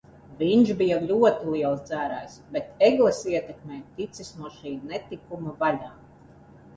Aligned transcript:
Viņš 0.37 0.69
bija 0.77 0.95
ļoti 1.09 1.49
liels 1.55 1.83
dzērājs, 1.89 2.37
bet 2.55 2.71
Egles 2.87 3.19
ietekmē 3.33 3.77
ticis 3.99 4.31
no 4.39 4.49
šī 4.55 4.73
netikuma 4.95 5.55
vaļā. 5.61 5.91